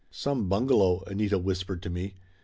[0.09, 2.15] "Some bungalow!" Anita whispered to me.